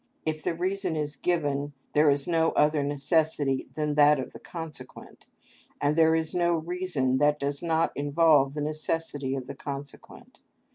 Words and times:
If 0.25 0.41
the 0.41 0.55
reason 0.55 0.95
is 0.95 1.15
given 1.15 1.73
there 1.93 2.09
is 2.09 2.27
no 2.27 2.53
other 2.53 2.81
necessity 2.81 3.69
than 3.75 3.93
that 3.93 4.19
of 4.19 4.33
the 4.33 4.39
consequent, 4.39 5.27
and 5.79 5.95
there 5.95 6.15
is 6.15 6.33
no 6.33 6.55
reason 6.55 7.19
that 7.19 7.39
does 7.39 7.61
not 7.61 7.91
involve 7.95 8.55
the 8.55 8.61
necessity 8.61 9.35
of 9.35 9.45
the 9.45 9.53
consequent. 9.53 10.39